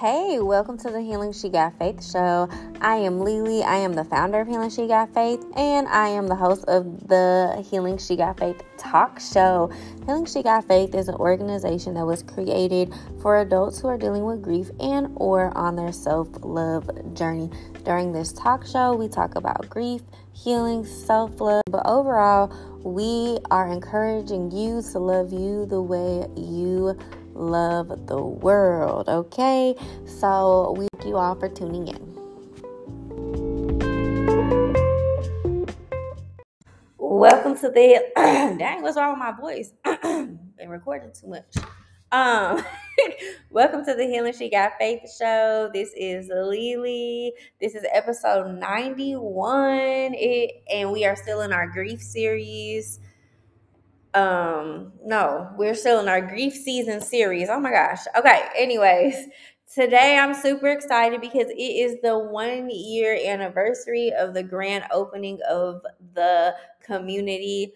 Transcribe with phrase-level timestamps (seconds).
[0.00, 2.48] Hey, welcome to the Healing She Got Faith show.
[2.80, 3.64] I am Lily.
[3.64, 7.08] I am the founder of Healing She Got Faith, and I am the host of
[7.08, 9.72] the Healing She Got Faith talk show.
[10.06, 14.24] Healing She Got Faith is an organization that was created for adults who are dealing
[14.24, 17.50] with grief and or on their self-love journey.
[17.84, 20.02] During this talk show, we talk about grief,
[20.32, 22.54] healing, self-love, but overall,
[22.84, 26.96] we are encouraging you to love you the way you
[27.38, 29.08] love the world.
[29.08, 29.74] Okay,
[30.06, 32.08] so we thank you all for tuning in.
[36.98, 38.82] Welcome to the dang.
[38.82, 39.72] What's wrong with my voice?
[40.02, 41.56] Been recording too much.
[42.10, 42.62] Um,
[43.50, 45.70] welcome to the Healing She Got Faith show.
[45.72, 47.34] This is Lily.
[47.60, 50.14] This is episode 91.
[50.14, 53.00] It, and we are still in our grief series
[54.14, 57.48] um no we're still in our grief season series.
[57.50, 58.00] Oh my gosh.
[58.18, 59.16] Okay anyways
[59.74, 65.38] today i'm super excited because it is the one year anniversary of the grand opening
[65.48, 65.82] of
[66.14, 67.72] the community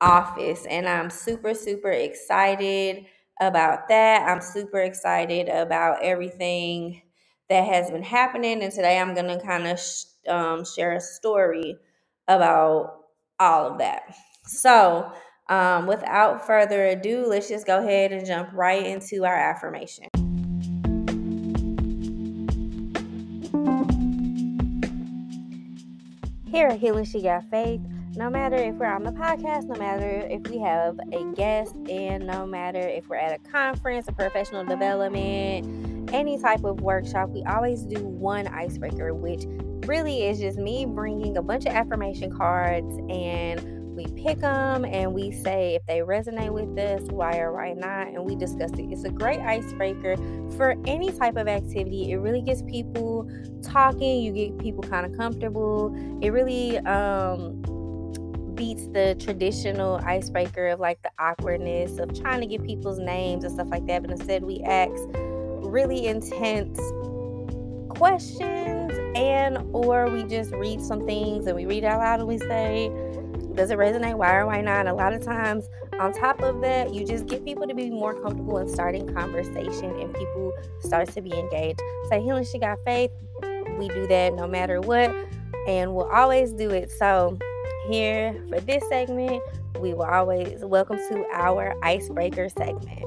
[0.00, 3.06] office and i'm super super excited
[3.40, 4.28] about that.
[4.28, 7.02] I'm super excited about everything
[7.50, 11.76] that has been happening and today i'm gonna kind of sh- um, share a story
[12.28, 13.00] about
[13.40, 14.02] all of that.
[14.46, 15.12] So
[15.48, 20.06] um, without further ado, let's just go ahead and jump right into our affirmation.
[26.46, 27.80] Here at Healing She Got Faith,
[28.16, 32.26] no matter if we're on the podcast, no matter if we have a guest, and
[32.26, 37.42] no matter if we're at a conference, a professional development, any type of workshop, we
[37.42, 39.44] always do one icebreaker, which
[39.88, 45.12] really is just me bringing a bunch of affirmation cards and we pick them and
[45.12, 48.86] we say if they resonate with us, why or why not, and we discuss it.
[48.90, 50.16] It's a great icebreaker
[50.56, 52.10] for any type of activity.
[52.12, 53.30] It really gets people
[53.62, 55.94] talking, you get people kind of comfortable.
[56.20, 57.62] It really um,
[58.54, 63.52] beats the traditional icebreaker of like the awkwardness of trying to get people's names and
[63.52, 64.02] stuff like that.
[64.02, 64.94] But instead, we ask
[65.62, 66.78] really intense
[67.88, 72.38] questions and or we just read some things and we read out loud and we
[72.38, 72.90] say
[73.54, 74.16] does it resonate?
[74.16, 74.86] Why or why not?
[74.86, 78.14] A lot of times, on top of that, you just get people to be more
[78.14, 81.80] comfortable in starting conversation and people start to be engaged.
[82.10, 83.10] So, Healing She Got Faith,
[83.78, 85.14] we do that no matter what,
[85.68, 86.90] and we'll always do it.
[86.90, 87.38] So,
[87.88, 89.42] here for this segment,
[89.78, 93.04] we will always welcome to our icebreaker segment.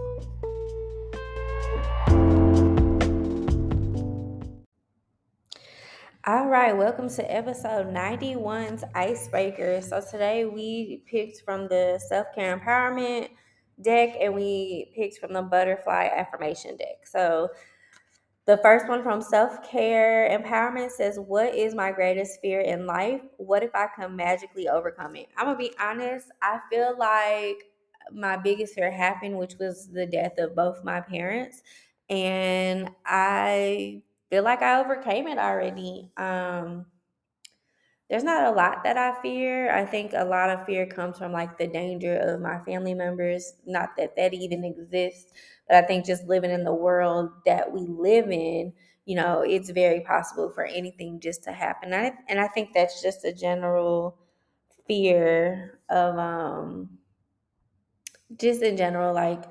[6.27, 9.79] All right, welcome to episode 91's Icebreaker.
[9.79, 13.29] So today we picked from the self care empowerment
[13.81, 17.07] deck and we picked from the butterfly affirmation deck.
[17.07, 17.47] So
[18.45, 23.21] the first one from self care empowerment says, What is my greatest fear in life?
[23.37, 25.27] What if I can magically overcome it?
[25.37, 27.71] I'm gonna be honest, I feel like
[28.11, 31.63] my biggest fear happened, which was the death of both my parents.
[32.09, 36.11] And I feel like I overcame it already.
[36.17, 36.85] Um,
[38.09, 39.69] there's not a lot that I fear.
[39.75, 43.53] I think a lot of fear comes from like the danger of my family members.
[43.65, 45.33] Not that that even exists,
[45.67, 48.71] but I think just living in the world that we live in,
[49.05, 51.91] you know, it's very possible for anything just to happen.
[51.91, 54.17] And I, and I think that's just a general
[54.87, 56.89] fear of um
[58.37, 59.43] just in general like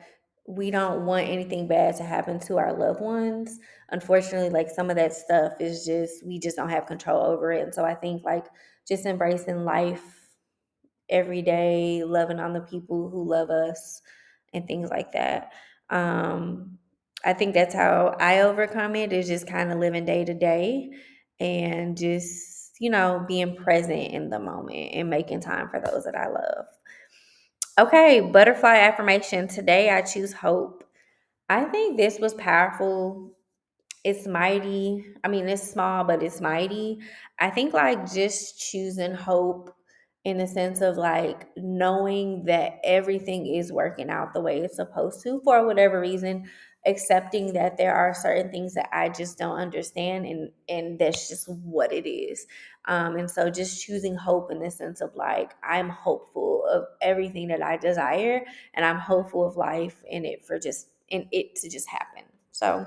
[0.47, 3.59] we don't want anything bad to happen to our loved ones.
[3.91, 7.63] Unfortunately, like some of that stuff is just, we just don't have control over it.
[7.63, 8.47] And so I think like
[8.87, 10.03] just embracing life
[11.09, 14.03] every day, loving on the people who love us
[14.53, 15.53] and things like that.
[15.91, 16.79] Um,
[17.25, 20.91] I think that's how I overcome it is just kind of living day to day
[21.41, 26.17] and just, you know, being present in the moment and making time for those that
[26.17, 26.67] I love.
[27.79, 29.49] Okay, butterfly affirmation.
[29.49, 30.85] Today I choose hope.
[31.49, 33.36] I think this was powerful.
[34.07, 35.05] It's mighty.
[35.25, 37.01] I mean, it's small, but it's mighty.
[37.41, 39.75] I think like just choosing hope
[40.25, 45.25] in the sense of like knowing that everything is working out the way it's supposed
[45.25, 46.49] to for whatever reason
[46.87, 51.49] accepting that there are certain things that I just don't understand and and that's just
[51.49, 52.47] what it is.
[52.85, 57.49] Um, and so just choosing hope in the sense of like I'm hopeful of everything
[57.49, 58.43] that I desire
[58.75, 62.23] and I'm hopeful of life in it for just in it to just happen.
[62.53, 62.87] So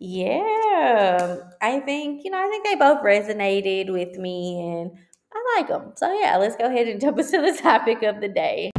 [0.00, 4.92] yeah, I think, you know, I think they both resonated with me and
[5.32, 5.92] I like them.
[5.96, 8.70] So yeah, let's go ahead and jump into the topic of the day.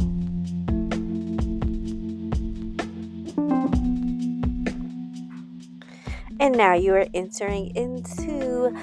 [6.40, 8.74] And now you are entering into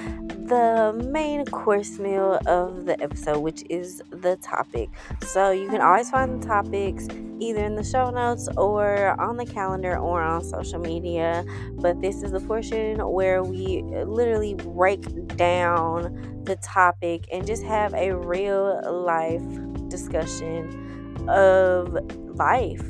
[0.48, 4.88] the main course meal of the episode, which is the topic.
[5.26, 7.06] So you can always find the topics
[7.38, 11.44] either in the show notes or on the calendar or on social media.
[11.72, 15.02] But this is the portion where we literally break
[15.36, 19.42] down the topic and just have a real life
[19.88, 21.92] discussion of
[22.38, 22.86] life.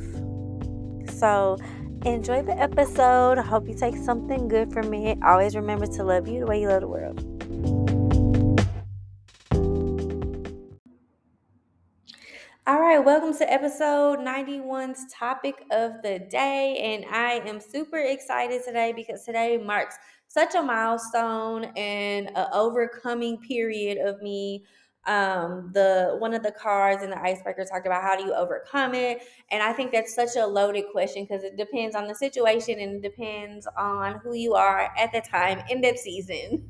[1.17, 1.57] So,
[2.05, 3.37] enjoy the episode.
[3.39, 5.17] Hope you take something good from it.
[5.23, 7.38] Always remember to love you the way you love the world.
[12.99, 16.77] Right, welcome to episode 91's topic of the day.
[16.77, 19.95] And I am super excited today because today marks
[20.27, 24.65] such a milestone and an overcoming period of me
[25.07, 28.93] um the one of the cards in the icebreaker talked about how do you overcome
[28.93, 32.77] it and i think that's such a loaded question because it depends on the situation
[32.81, 36.69] and it depends on who you are at the time in that season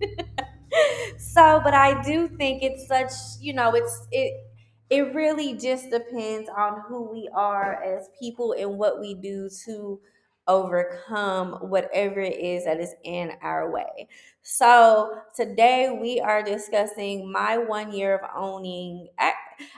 [1.18, 3.12] so but i do think it's such
[3.42, 4.49] you know it's it
[4.90, 10.00] it really just depends on who we are as people and what we do to
[10.48, 14.08] overcome whatever it is that is in our way.
[14.42, 19.08] So, today we are discussing my one year of owning.
[19.20, 19.32] I,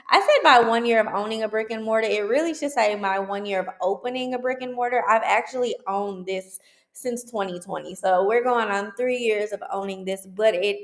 [0.08, 2.08] I said my one year of owning a brick and mortar.
[2.08, 5.04] It really should say my one year of opening a brick and mortar.
[5.06, 6.58] I've actually owned this
[6.94, 7.94] since 2020.
[7.96, 10.78] So, we're going on three years of owning this, but it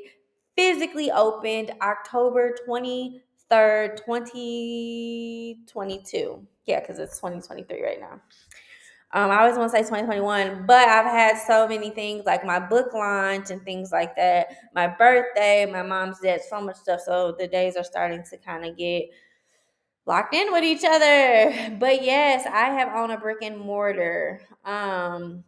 [0.55, 2.55] physically opened October
[3.51, 6.47] 23rd, 2022.
[6.67, 8.21] Yeah, because it's 2023 right now.
[9.15, 12.61] Um, I always want to say 2021, but I've had so many things like my
[12.61, 17.01] book launch and things like that, my birthday, my mom's dead, so much stuff.
[17.01, 19.05] So the days are starting to kind of get
[20.05, 21.75] locked in with each other.
[21.79, 24.43] But yes, I have owned a brick and mortar.
[24.65, 25.45] Um,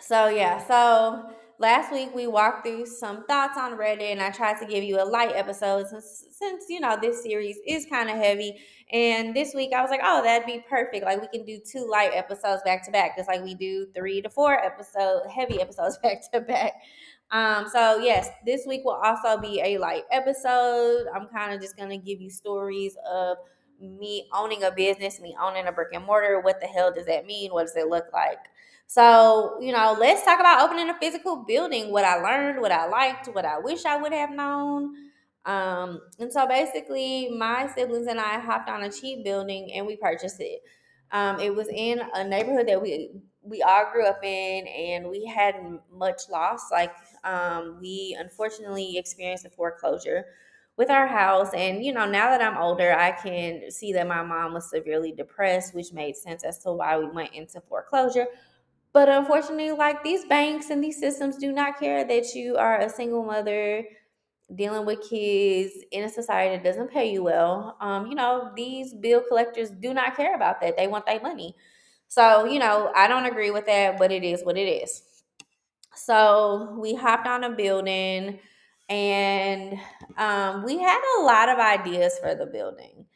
[0.00, 1.30] so yeah, so
[1.60, 5.00] last week we walked through some thoughts on Reddit, and I tried to give you
[5.00, 8.58] a light episode since, since you know this series is kind of heavy
[8.92, 11.04] and this week I was like, oh, that'd be perfect.
[11.04, 14.20] Like we can do two light episodes back to back, just like we do three
[14.22, 16.74] to four episodes, heavy episodes back to back.
[17.30, 21.06] Um, so yes, this week will also be a light episode.
[21.14, 23.36] I'm kind of just gonna give you stories of
[23.80, 26.40] me owning a business, me owning a brick and mortar.
[26.40, 27.52] What the hell does that mean?
[27.52, 28.38] What does it look like?
[28.92, 32.88] So, you know, let's talk about opening a physical building, what I learned, what I
[32.88, 34.96] liked, what I wish I would have known.
[35.46, 39.94] Um, and so basically, my siblings and I hopped on a cheap building and we
[39.96, 40.62] purchased it.
[41.12, 43.10] Um, it was in a neighborhood that we
[43.42, 45.54] we all grew up in, and we had
[45.92, 46.70] much loss.
[46.72, 46.92] Like
[47.24, 50.24] um, we unfortunately experienced a foreclosure
[50.76, 54.22] with our house, and you know now that I'm older, I can see that my
[54.22, 58.26] mom was severely depressed, which made sense as to why we went into foreclosure.
[58.92, 62.88] But unfortunately, like these banks and these systems do not care that you are a
[62.88, 63.84] single mother
[64.54, 68.94] dealing with kids in a society that doesn't pay you well, um, you know, these
[68.94, 70.76] bill collectors do not care about that.
[70.76, 71.54] They want their money.
[72.08, 75.02] So, you know, I don't agree with that, but it is what it is.
[75.94, 78.38] So we hopped on a building
[78.88, 79.78] and
[80.16, 83.06] um, we had a lot of ideas for the building.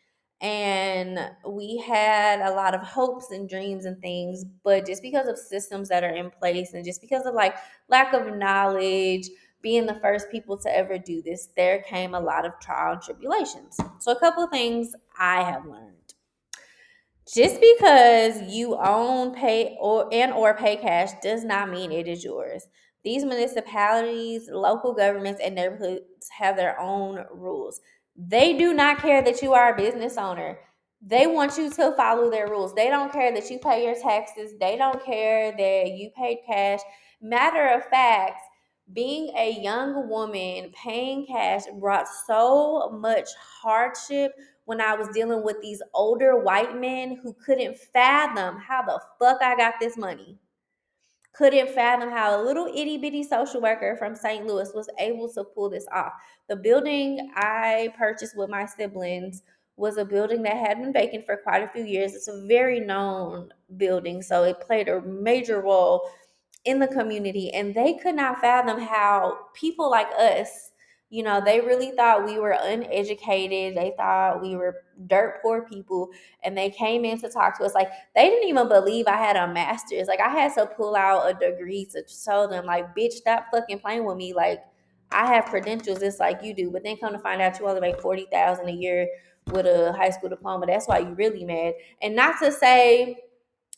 [0.41, 5.39] And we had a lot of hopes and dreams and things, but just because of
[5.39, 7.56] systems that are in place and just because of like
[7.89, 9.31] lack of knowledge,
[9.63, 13.03] being the first people to ever do this, there came a lot of trial and
[13.03, 13.79] tribulations.
[14.01, 16.15] So, a couple of things I have learned.
[17.32, 22.23] Just because you own pay or and or pay cash does not mean it is
[22.23, 22.67] yours.
[23.03, 27.81] These municipalities, local governments, and neighborhoods have their own rules.
[28.17, 30.59] They do not care that you are a business owner.
[31.03, 32.75] They want you to follow their rules.
[32.75, 34.53] They don't care that you pay your taxes.
[34.59, 36.81] They don't care that you paid cash.
[37.21, 38.41] Matter of fact,
[38.93, 43.29] being a young woman paying cash brought so much
[43.63, 44.33] hardship
[44.67, 49.43] when I was dealing with these older white men who couldn't fathom how the fuck
[49.43, 50.39] I got this money.
[51.36, 54.46] Couldn't fathom how a little itty bitty social worker from St.
[54.46, 56.12] Louis was able to pull this off.
[56.48, 59.43] The building I purchased with my siblings
[59.76, 62.14] was a building that had been vacant for quite a few years.
[62.14, 66.08] It's a very known building, so it played a major role
[66.64, 70.70] in the community and they could not fathom how people like us
[71.15, 76.09] you know they really thought we were uneducated they thought we were dirt poor people
[76.43, 79.37] and they came in to talk to us like they didn't even believe i had
[79.37, 83.13] a master's like i had to pull out a degree to show them like bitch
[83.13, 84.61] stop fucking playing with me like
[85.13, 86.71] i have credentials just like you do.
[86.71, 89.09] But then come to find out you only make 40000 a year
[89.53, 91.75] with a high school diploma that's why you're really mad.
[92.03, 93.19] And not to say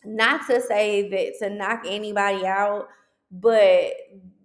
[0.05, 2.89] not to say that to knock anybody out,
[3.31, 3.93] but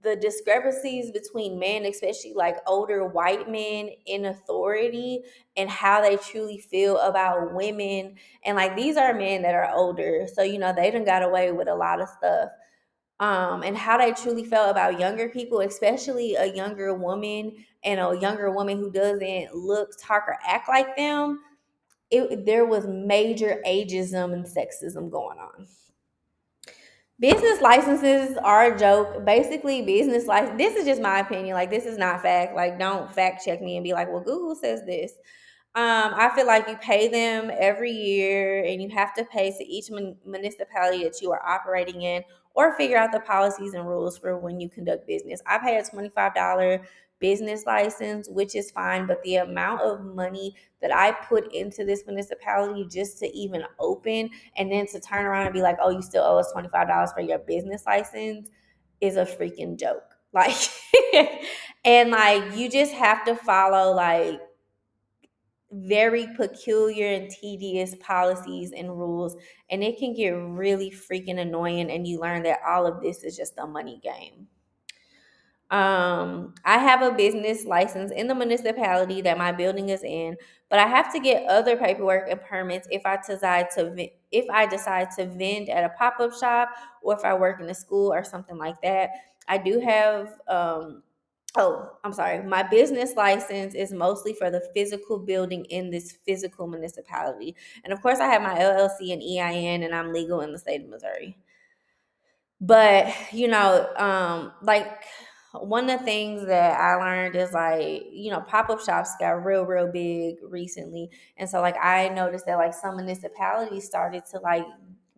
[0.03, 5.21] the discrepancies between men, especially like older white men in authority,
[5.55, 8.15] and how they truly feel about women.
[8.43, 11.51] And like these are men that are older, so you know they done got away
[11.51, 12.49] with a lot of stuff.
[13.19, 17.53] Um, and how they truly felt about younger people, especially a younger woman
[17.83, 21.39] and a younger woman who doesn't look, talk, or act like them.
[22.09, 25.67] It, there was major ageism and sexism going on.
[27.21, 29.23] Business licenses are a joke.
[29.23, 30.57] Basically, business license.
[30.57, 31.53] This is just my opinion.
[31.53, 32.55] Like, this is not fact.
[32.55, 35.11] Like, don't fact check me and be like, well, Google says this.
[35.75, 39.63] Um, I feel like you pay them every year and you have to pay to
[39.63, 42.23] each mun- municipality that you are operating in
[42.55, 45.43] or figure out the policies and rules for when you conduct business.
[45.45, 46.81] I pay a $25
[47.21, 52.03] business license, which is fine, but the amount of money that I put into this
[52.05, 56.01] municipality just to even open and then to turn around and be like, oh, you
[56.01, 58.49] still owe us $25 for your business license
[58.99, 60.03] is a freaking joke.
[60.33, 60.55] Like,
[61.83, 64.39] and like, you just have to follow like
[65.71, 69.37] very peculiar and tedious policies and rules
[69.69, 73.37] and it can get really freaking annoying and you learn that all of this is
[73.37, 74.47] just a money game
[75.71, 80.35] um, I have a business license in the municipality that my building is in,
[80.69, 84.65] but I have to get other paperwork and permits if I decide to if I
[84.65, 88.11] decide to vend at a pop up shop or if I work in a school
[88.11, 89.11] or something like that.
[89.47, 90.33] I do have.
[90.49, 91.03] Um,
[91.55, 92.43] oh, I'm sorry.
[92.43, 98.01] My business license is mostly for the physical building in this physical municipality, and of
[98.01, 101.37] course, I have my LLC and EIN, and I'm legal in the state of Missouri.
[102.59, 105.05] But you know, um, like
[105.53, 109.45] one of the things that I learned is like, you know, pop up shops got
[109.45, 111.09] real, real big recently.
[111.37, 114.65] And so, like, I noticed that, like, some municipalities started to, like,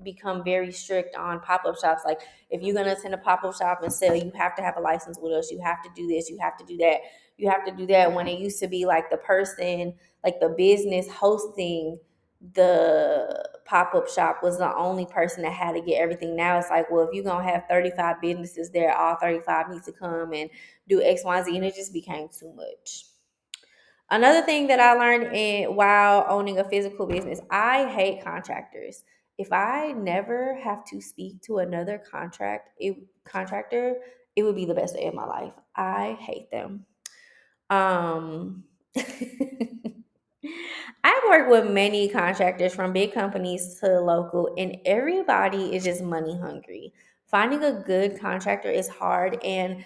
[0.02, 2.02] become very strict on pop up shops.
[2.04, 4.64] Like, if you're going to attend a pop up shop and sell, you have to
[4.64, 5.52] have a license with us.
[5.52, 6.30] You have to do this.
[6.30, 6.98] You have to do that.
[7.38, 8.12] You have to do that.
[8.12, 12.00] When it used to be like the person, like the business hosting
[12.52, 16.36] the pop-up shop was the only person that had to get everything.
[16.36, 19.94] Now it's like well if you're gonna have 35 businesses there all 35 need to
[19.94, 20.50] come and
[20.90, 23.06] do x y z and it just became too much.
[24.10, 29.06] Another thing that i learned in while owning a physical business i hate contractors.
[29.38, 33.96] If i never have to speak to another contract it, contractor
[34.36, 35.54] it would be the best day of my life.
[35.76, 36.86] I hate them.
[37.70, 38.66] Um
[41.04, 46.38] I've worked with many contractors from big companies to local, and everybody is just money
[46.40, 46.94] hungry.
[47.26, 49.44] Finding a good contractor is hard.
[49.44, 49.84] And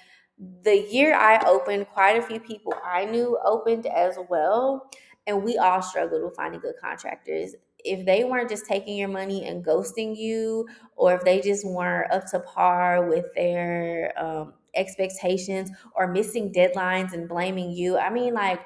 [0.63, 4.91] the year I opened, quite a few people I knew opened as well.
[5.25, 7.55] And we all struggled with finding good contractors.
[7.79, 12.11] If they weren't just taking your money and ghosting you, or if they just weren't
[12.11, 18.35] up to par with their um, expectations or missing deadlines and blaming you, I mean,
[18.35, 18.61] like,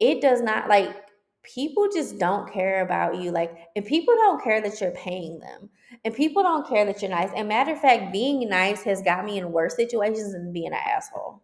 [0.00, 1.01] it does not like
[1.42, 3.30] people just don't care about you.
[3.30, 5.70] Like, and people don't care that you're paying them.
[6.04, 7.30] And people don't care that you're nice.
[7.36, 10.74] And matter of fact, being nice has got me in worse situations than being an
[10.74, 11.42] asshole.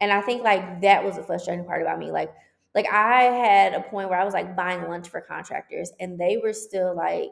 [0.00, 2.10] And I think like that was the frustrating part about me.
[2.10, 2.32] Like,
[2.74, 6.36] like I had a point where I was like buying lunch for contractors and they
[6.36, 7.30] were still like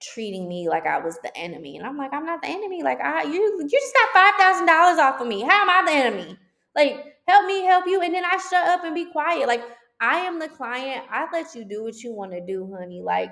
[0.00, 1.76] treating me like I was the enemy.
[1.76, 2.82] And I'm like, I'm not the enemy.
[2.82, 5.42] Like I you you just got five thousand dollars off of me.
[5.42, 6.38] How am I the enemy?
[6.74, 8.00] Like, help me help you.
[8.00, 9.46] And then I shut up and be quiet.
[9.46, 9.62] Like
[10.00, 11.04] I am the client.
[11.10, 13.00] I let you do what you want to do, honey.
[13.00, 13.30] Like,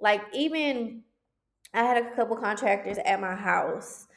[0.00, 1.02] like even
[1.74, 4.08] I had a couple contractors at my house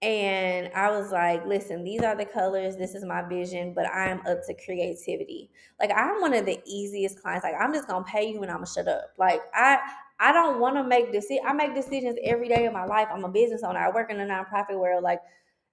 [0.00, 4.18] and I was like, listen, these are the colors, this is my vision, but I'm
[4.26, 5.50] up to creativity.
[5.80, 7.44] Like I'm one of the easiest clients.
[7.44, 9.12] Like I'm just gonna pay you and I'm gonna shut up.
[9.18, 9.78] Like I
[10.18, 11.46] I don't want to make decisions.
[11.46, 13.08] I make decisions every day of my life.
[13.12, 13.78] I'm a business owner.
[13.78, 15.04] I work in a nonprofit world.
[15.04, 15.20] Like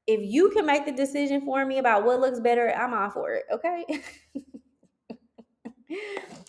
[0.07, 3.33] if you can make the decision for me about what looks better, I'm all for
[3.33, 3.45] it.
[3.51, 3.85] Okay.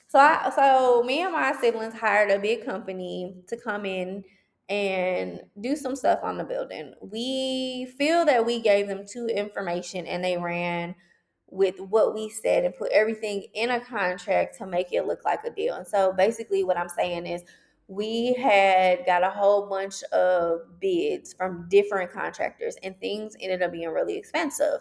[0.09, 4.25] so I so me and my siblings hired a big company to come in
[4.69, 6.95] and do some stuff on the building.
[7.01, 10.95] We feel that we gave them too information and they ran
[11.49, 15.45] with what we said and put everything in a contract to make it look like
[15.45, 15.75] a deal.
[15.75, 17.43] And so basically what I'm saying is
[17.89, 23.73] we had got a whole bunch of bids from different contractors and things ended up
[23.73, 24.79] being really expensive.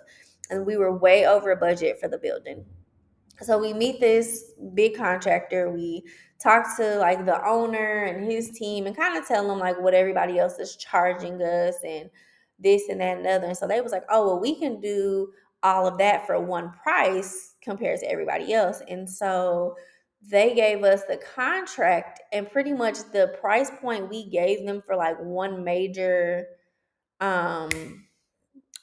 [0.52, 2.64] And we were way over budget for the building.
[3.42, 5.70] So we meet this big contractor.
[5.70, 6.04] We
[6.42, 9.94] talk to like the owner and his team and kind of tell them like what
[9.94, 12.10] everybody else is charging us and
[12.60, 13.48] this and that and other.
[13.48, 15.32] And so they was like, oh, well, we can do
[15.64, 18.82] all of that for one price compared to everybody else.
[18.88, 19.76] And so
[20.22, 24.96] they gave us the contract and pretty much the price point we gave them for
[24.96, 26.46] like one major
[27.22, 27.70] um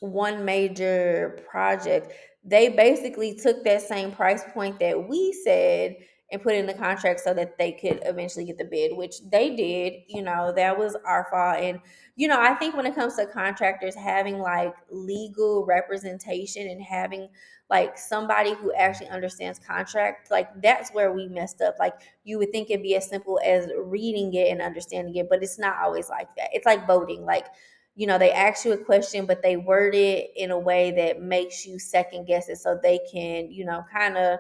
[0.01, 2.13] one major project,
[2.47, 5.97] they basically took that same price point that we said
[6.33, 9.55] and put in the contract so that they could eventually get the bid, which they
[9.55, 9.95] did.
[10.09, 11.59] You know, that was our fault.
[11.59, 11.81] And,
[12.17, 17.29] you know, I think when it comes to contractors having like legal representation and having
[17.69, 21.76] like somebody who actually understands contract, like that's where we messed up.
[21.79, 25.43] Like you would think it'd be as simple as reading it and understanding it, but
[25.43, 26.49] it's not always like that.
[26.53, 27.25] It's like voting.
[27.25, 27.47] Like,
[27.97, 31.21] you know, they ask you a question, but they word it in a way that
[31.21, 34.38] makes you second guess it so they can, you know, kind of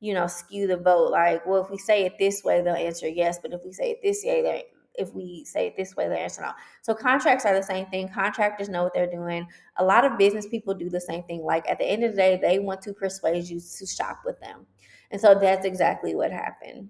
[0.00, 1.10] you know, skew the vote.
[1.10, 3.90] Like, well, if we say it this way, they'll answer yes, but if we say
[3.90, 4.64] it this way, they
[4.94, 6.50] if we say it this way, they'll answer no.
[6.82, 8.08] So contracts are the same thing.
[8.08, 9.46] Contractors know what they're doing.
[9.76, 11.42] A lot of business people do the same thing.
[11.42, 14.40] Like at the end of the day, they want to persuade you to shop with
[14.40, 14.66] them.
[15.10, 16.88] And so that's exactly what happened.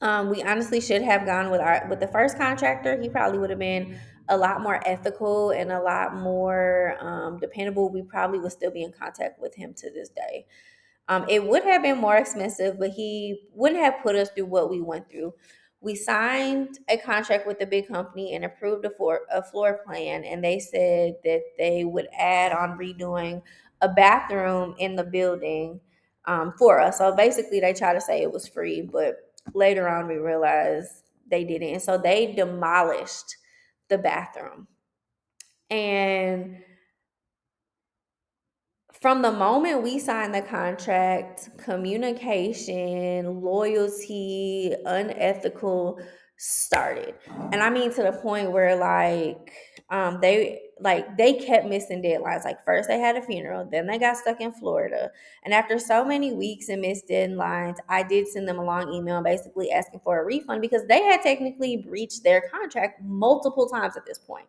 [0.00, 3.00] Um, we honestly should have gone with our with the first contractor.
[3.00, 3.98] He probably would have been
[4.28, 7.90] a lot more ethical and a lot more um, dependable.
[7.90, 10.46] We probably would still be in contact with him to this day.
[11.08, 14.70] Um, it would have been more expensive, but he wouldn't have put us through what
[14.70, 15.32] we went through.
[15.80, 20.24] We signed a contract with a big company and approved a floor, a floor plan,
[20.24, 23.42] and they said that they would add on redoing
[23.80, 25.80] a bathroom in the building
[26.26, 26.98] um, for us.
[26.98, 29.16] So basically, they tried to say it was free, but
[29.54, 30.90] later on, we realized
[31.30, 31.68] they didn't.
[31.68, 33.36] And so they demolished
[33.88, 34.66] the bathroom.
[35.70, 36.62] And
[39.00, 46.00] from the moment we signed the contract, communication, loyalty, unethical
[46.38, 47.14] started.
[47.52, 49.52] And I mean to the point where like
[49.90, 52.44] um they like they kept missing deadlines.
[52.44, 55.10] Like first they had a funeral, then they got stuck in Florida.
[55.44, 59.22] And after so many weeks and missed deadlines, I did send them a long email
[59.22, 64.06] basically asking for a refund because they had technically breached their contract multiple times at
[64.06, 64.46] this point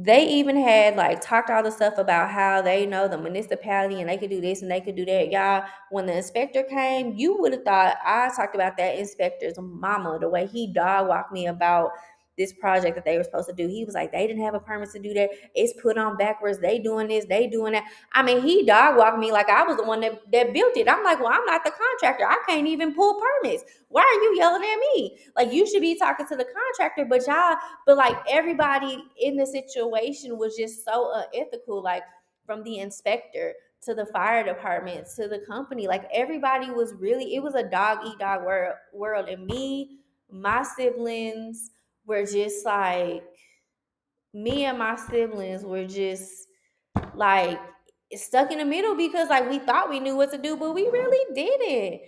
[0.00, 4.08] they even had like talked all the stuff about how they know the municipality and
[4.08, 5.32] they could do this and they could do that.
[5.32, 10.18] Y'all, when the inspector came, you would have thought I talked about that inspector's mama,
[10.20, 11.90] the way he dog walked me about
[12.38, 13.66] this project that they were supposed to do.
[13.66, 15.30] He was like, they didn't have a permit to do that.
[15.54, 16.60] It's put on backwards.
[16.60, 17.84] They doing this, they doing that.
[18.12, 20.88] I mean, he dog walked me like I was the one that, that built it.
[20.88, 22.24] I'm like, well, I'm not the contractor.
[22.24, 23.64] I can't even pull permits.
[23.88, 25.18] Why are you yelling at me?
[25.36, 29.46] Like you should be talking to the contractor, but y'all, but like everybody in the
[29.46, 31.82] situation was just so unethical.
[31.82, 32.04] Like
[32.46, 37.42] from the inspector to the fire department to the company, like everybody was really, it
[37.42, 39.28] was a dog eat dog world, world.
[39.28, 39.98] And me,
[40.30, 41.70] my siblings,
[42.08, 43.22] were just like
[44.34, 46.48] me and my siblings were just
[47.14, 47.60] like
[48.14, 50.88] stuck in the middle because like we thought we knew what to do, but we
[50.88, 52.00] really didn't.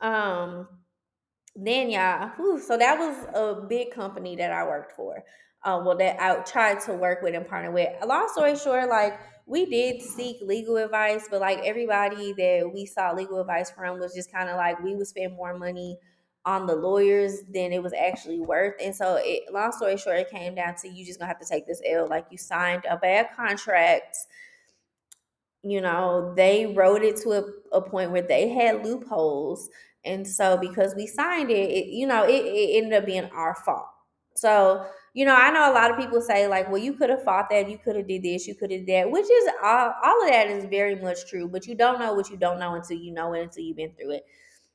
[0.00, 0.68] Um
[1.54, 5.22] then y'all, whew, so that was a big company that I worked for.
[5.64, 7.88] Um, well, that I tried to work with and partner with.
[8.06, 13.16] Long story short, like we did seek legal advice, but like everybody that we sought
[13.16, 15.98] legal advice from was just kind of like we would spend more money
[16.46, 18.74] on the lawyers than it was actually worth.
[18.80, 21.46] And so, it, long story short, it came down to you just gonna have to
[21.46, 22.08] take this L.
[22.08, 24.16] Like you signed a bad contract.
[25.62, 29.68] You know, they wrote it to a, a point where they had loopholes.
[30.04, 33.56] And so, because we signed it, it you know, it, it ended up being our
[33.56, 33.88] fault.
[34.36, 37.24] So, you know, I know a lot of people say like, well, you could have
[37.24, 40.22] fought that, you could have did this, you could have that, which is all, all
[40.22, 41.48] of that is very much true.
[41.48, 43.92] But you don't know what you don't know until you know it, until you've been
[43.92, 44.26] through it.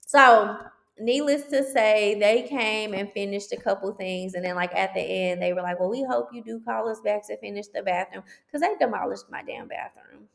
[0.06, 0.58] So
[1.00, 4.34] needless to say, they came and finished a couple things.
[4.34, 6.90] And then, like, at the end, they were like, Well, we hope you do call
[6.90, 10.28] us back to finish the bathroom because they demolished my damn bathroom.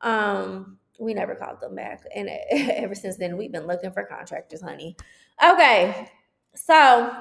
[0.00, 2.04] Um, we never called them back.
[2.14, 4.96] And ever since then, we've been looking for contractors, honey.
[5.44, 6.08] Okay.
[6.54, 7.12] So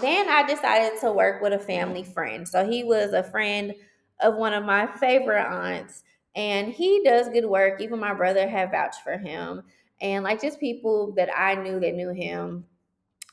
[0.00, 2.48] then I decided to work with a family friend.
[2.48, 3.74] So he was a friend
[4.20, 6.04] of one of my favorite aunts,
[6.34, 7.80] and he does good work.
[7.80, 9.62] Even my brother had vouched for him
[10.00, 12.64] and like just people that I knew that knew him,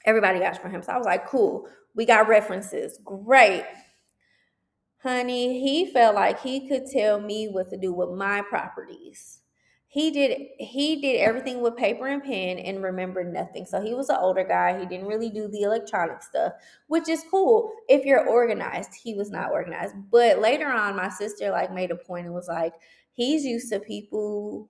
[0.06, 0.82] everybody got for him.
[0.82, 3.00] So I was like, cool, we got references.
[3.04, 3.66] Great.
[5.04, 9.40] Honey, he felt like he could tell me what to do with my properties.
[9.90, 13.66] He did he did everything with paper and pen and remembered nothing.
[13.66, 14.78] So he was an older guy.
[14.78, 16.54] He didn't really do the electronic stuff,
[16.88, 18.94] which is cool if you're organized.
[18.94, 19.96] He was not organized.
[20.12, 22.74] But later on, my sister like made a point and was like,
[23.14, 24.70] he's used to people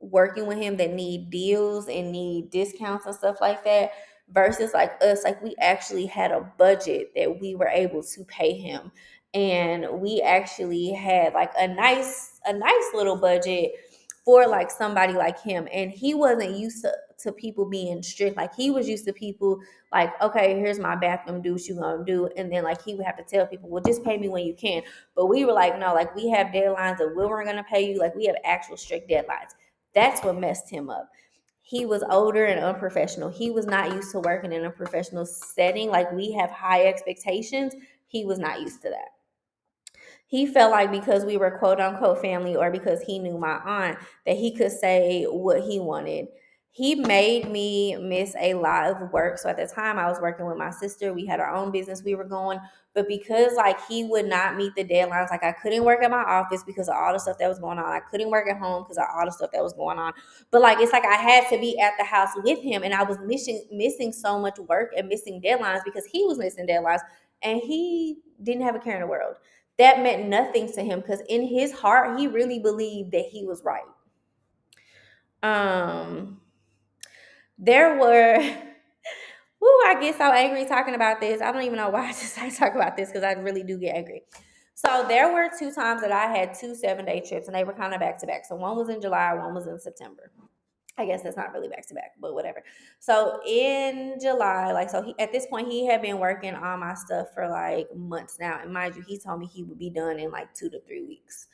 [0.00, 3.92] working with him that need deals and need discounts and stuff like that
[4.30, 8.52] versus like us like we actually had a budget that we were able to pay
[8.52, 8.92] him
[9.34, 13.72] and we actually had like a nice a nice little budget
[14.28, 15.66] for like somebody like him.
[15.72, 18.36] And he wasn't used to, to people being strict.
[18.36, 19.58] Like he was used to people
[19.90, 22.28] like, okay, here's my bathroom, do what you gonna do.
[22.36, 24.52] And then like he would have to tell people, well, just pay me when you
[24.52, 24.82] can.
[25.16, 27.98] But we were like, no, like we have deadlines of when we're gonna pay you.
[27.98, 29.54] Like we have actual strict deadlines.
[29.98, 31.10] That's what messed him up.
[31.62, 33.30] He was older and unprofessional.
[33.30, 35.90] He was not used to working in a professional setting.
[35.90, 37.74] Like we have high expectations.
[38.06, 39.08] He was not used to that
[40.28, 43.98] he felt like because we were quote unquote family or because he knew my aunt
[44.26, 46.28] that he could say what he wanted
[46.70, 50.46] he made me miss a lot of work so at the time i was working
[50.46, 52.60] with my sister we had our own business we were going
[52.98, 56.24] but because like he would not meet the deadlines like i couldn't work at my
[56.24, 57.84] office because of all the stuff that was going on.
[57.84, 60.12] I couldn't work at home because of all the stuff that was going on.
[60.50, 63.04] But like it's like i had to be at the house with him and i
[63.04, 66.98] was missing missing so much work and missing deadlines because he was missing deadlines
[67.42, 69.36] and he didn't have a care in the world.
[69.78, 73.62] That meant nothing to him because in his heart he really believed that he was
[73.62, 73.82] right.
[75.44, 76.40] Um
[77.58, 78.56] there were
[79.60, 81.42] Woo, I get so angry talking about this.
[81.42, 83.78] I don't even know why I just I talk about this because I really do
[83.78, 84.22] get angry.
[84.74, 87.72] So there were two times that I had two seven day trips and they were
[87.72, 88.44] kind of back to back.
[88.44, 90.30] So one was in July, one was in September.
[90.96, 92.62] I guess that's not really back to back, but whatever.
[92.98, 96.94] So in July, like so he at this point he had been working on my
[96.94, 98.60] stuff for like months now.
[98.62, 101.04] And mind you, he told me he would be done in like two to three
[101.04, 101.46] weeks.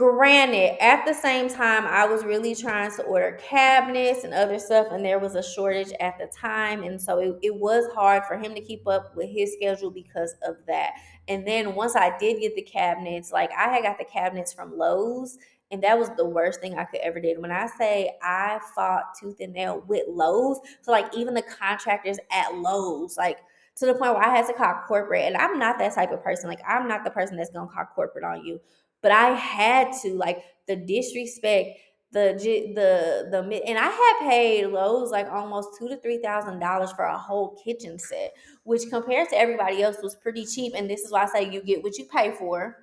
[0.00, 4.86] Granted, at the same time, I was really trying to order cabinets and other stuff,
[4.90, 6.82] and there was a shortage at the time.
[6.84, 10.34] And so it, it was hard for him to keep up with his schedule because
[10.42, 10.92] of that.
[11.28, 14.78] And then once I did get the cabinets, like I had got the cabinets from
[14.78, 15.36] Lowe's
[15.70, 17.38] and that was the worst thing I could ever did.
[17.38, 22.16] When I say I fought tooth and nail with Lowe's, so like even the contractors
[22.32, 23.40] at Lowe's, like
[23.76, 25.26] to the point where I had to call corporate.
[25.26, 26.48] And I'm not that type of person.
[26.48, 28.60] Like I'm not the person that's gonna call corporate on you.
[29.02, 31.78] But I had to, like the disrespect,
[32.12, 32.34] the
[32.74, 37.04] the the and I had paid Lowe's like almost two to three thousand dollars for
[37.04, 38.34] a whole kitchen set,
[38.64, 40.72] which compared to everybody else was pretty cheap.
[40.76, 42.76] And this is why I say you get what you pay for.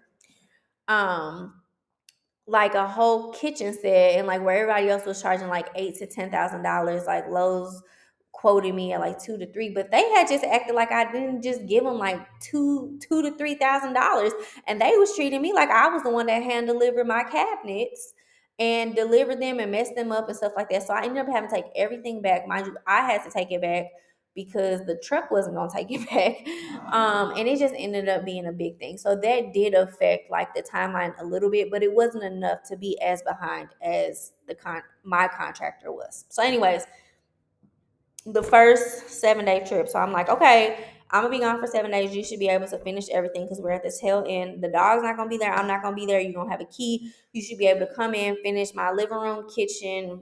[0.88, 1.62] Um,
[2.48, 6.08] like a whole kitchen set and like where everybody else was charging like eight to
[6.08, 7.82] ten thousand dollars, like Lowe's
[8.38, 11.42] quoted me at like two to three, but they had just acted like I didn't
[11.42, 14.32] just give them like two two to three thousand dollars,
[14.68, 18.14] and they was treating me like I was the one that hand delivered my cabinets
[18.60, 20.86] and delivered them and messed them up and stuff like that.
[20.86, 22.48] So I ended up having to take everything back.
[22.48, 23.88] Mind you, I had to take it back
[24.36, 26.48] because the truck wasn't gonna take it back.
[26.94, 29.00] Um, and it just ended up being a big thing.
[29.00, 32.78] So that did affect like the timeline a little bit, but it wasn't enough to
[32.78, 36.26] be as behind as the con my contractor was.
[36.30, 36.84] So, anyways,
[38.34, 39.88] the first seven day trip.
[39.88, 42.16] So I'm like, okay, I'm gonna be gone for seven days.
[42.16, 44.62] You should be able to finish everything because we're at the tail end.
[44.64, 45.54] The dog's not gonna be there.
[45.54, 46.20] I'm not gonna be there.
[46.20, 47.12] You don't have a key.
[47.32, 50.22] You should be able to come in, finish my living room, kitchen,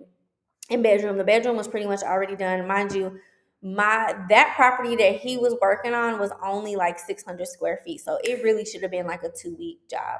[0.69, 1.17] and bedroom.
[1.17, 2.67] The bedroom was pretty much already done.
[2.67, 3.19] Mind you,
[3.61, 8.19] my that property that he was working on was only like 600 square feet so
[8.23, 10.19] it really should have been like a two week job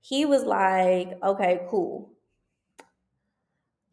[0.00, 2.11] he was like okay cool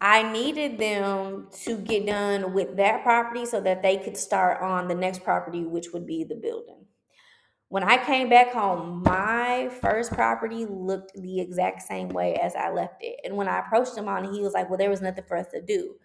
[0.02, 4.88] i needed them to get done with that property so that they could start on
[4.88, 6.86] the next property which would be the building
[7.70, 12.70] when i came back home my first property looked the exact same way as i
[12.70, 15.02] left it and when i approached him on it he was like well there was
[15.02, 15.96] nothing for us to do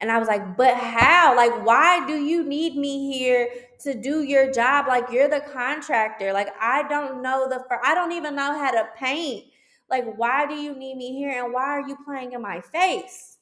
[0.00, 1.34] and I was like, but how?
[1.36, 3.48] Like, why do you need me here
[3.80, 4.86] to do your job?
[4.86, 6.32] Like, you're the contractor.
[6.32, 9.44] Like, I don't know the, I don't even know how to paint.
[9.88, 11.30] Like, why do you need me here?
[11.30, 13.33] And why are you playing in my face?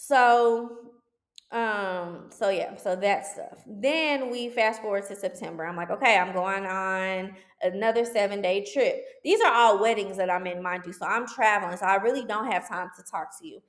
[0.00, 0.78] So,
[1.50, 3.64] um, so yeah, so that stuff.
[3.66, 5.66] Then we fast forward to September.
[5.66, 9.04] I'm like, okay, I'm going on another seven day trip.
[9.24, 10.92] These are all weddings that I'm in, mind you.
[10.92, 11.76] So I'm traveling.
[11.76, 13.60] So I really don't have time to talk to you.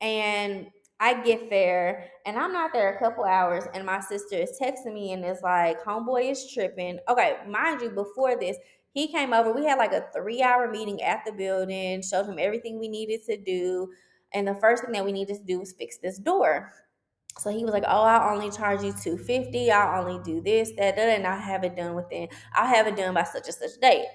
[0.00, 0.66] And
[0.98, 4.92] I get there and I'm not there a couple hours, and my sister is texting
[4.92, 6.98] me and it's like, Homeboy is tripping.
[7.08, 8.56] Okay, mind you, before this,
[8.92, 9.52] he came over.
[9.52, 13.22] We had like a three hour meeting at the building, showed him everything we needed
[13.26, 13.92] to do.
[14.34, 16.72] And the first thing that we needed to do was fix this door.
[17.38, 19.70] So he was like, "Oh, I'll only charge you two fifty.
[19.70, 22.28] I'll only do this, that, that, and I'll have it done within.
[22.54, 24.06] I'll have it done by such and such date."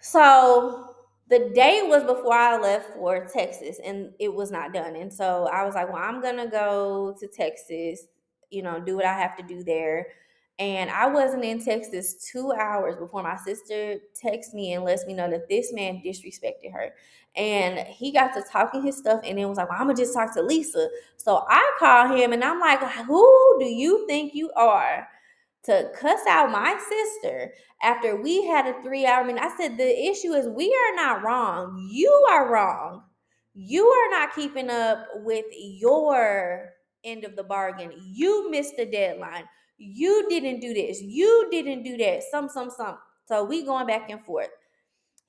[0.00, 0.94] So
[1.28, 4.96] the day was before I left for Texas and it was not done.
[4.96, 8.06] And so I was like, well, I'm to go to Texas,
[8.50, 10.06] you know, do what I have to do there.
[10.58, 15.14] And I wasn't in Texas two hours before my sister texts me and lets me
[15.14, 16.90] know that this man disrespected her.
[17.36, 20.02] And he got to talking his stuff and then was like, well, I'm going to
[20.02, 20.88] just talk to Lisa.
[21.16, 25.06] So I call him and I'm like, who do you think you are?
[25.64, 29.42] to cuss out my sister after we had a three hour meeting.
[29.42, 31.88] I said, the issue is we are not wrong.
[31.90, 33.02] You are wrong.
[33.54, 36.70] You are not keeping up with your
[37.04, 37.92] end of the bargain.
[37.96, 39.44] You missed the deadline.
[39.78, 41.00] You didn't do this.
[41.00, 42.24] You didn't do that.
[42.30, 42.98] Some, some, some.
[43.26, 44.48] So we going back and forth.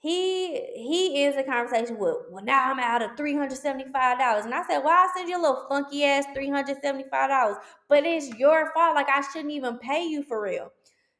[0.01, 4.45] He he is a conversation with, well, now I'm out of $375.
[4.45, 7.57] And I said, Well, I send you a little funky ass $375.
[7.89, 8.95] But it's your fault.
[8.95, 10.71] Like I shouldn't even pay you for real.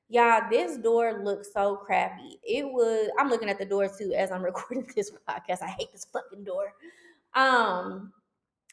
[0.07, 2.39] Y'all, this door looks so crappy.
[2.41, 5.61] It was I'm looking at the door too as I'm recording this podcast.
[5.61, 6.73] I hate this fucking door.
[7.35, 8.13] Um,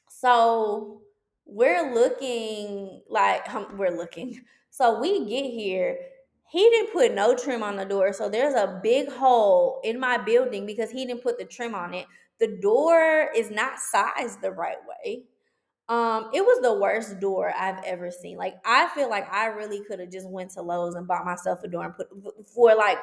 [0.09, 1.03] so
[1.47, 4.41] we're looking like um, we're looking.
[4.69, 5.97] So we get here.
[6.51, 8.13] He didn't put no trim on the door.
[8.13, 11.95] So there's a big hole in my building because he didn't put the trim on
[11.95, 12.07] it.
[12.41, 15.23] The door is not sized the right way.
[15.89, 18.37] Um, it was the worst door I've ever seen.
[18.37, 21.61] Like I feel like I really could have just went to Lowe's and bought myself
[21.65, 22.09] a door and put
[22.47, 22.99] for like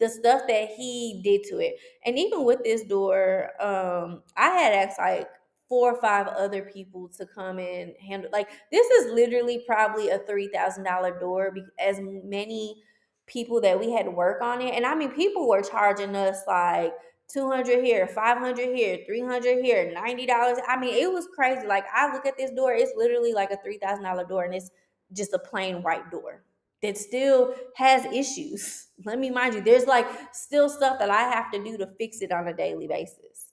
[0.00, 1.76] the stuff that he did to it.
[2.04, 5.28] And even with this door, um, I had asked like
[5.72, 10.18] four or five other people to come and handle like this is literally probably a
[10.18, 12.82] three thousand dollar door as many
[13.26, 14.74] people that we had to work on it.
[14.74, 16.92] And I mean people were charging us like
[17.32, 20.56] 200 here, 500 here, 300 here, $90.
[20.68, 21.66] I mean, it was crazy.
[21.66, 24.70] Like, I look at this door, it's literally like a $3,000 door, and it's
[25.14, 26.42] just a plain white door
[26.82, 28.88] that still has issues.
[29.06, 32.20] Let me mind you, there's like still stuff that I have to do to fix
[32.20, 33.46] it on a daily basis.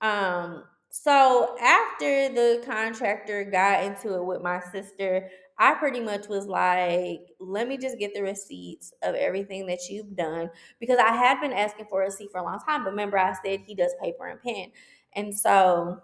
[0.00, 0.62] Um,
[0.96, 5.28] so after the contractor got into it with my sister,
[5.58, 10.14] I pretty much was like, let me just get the receipts of everything that you've
[10.14, 12.84] done because I had been asking for a receipt for a long time.
[12.84, 14.70] But remember, I said he does paper and pen.
[15.16, 15.98] And so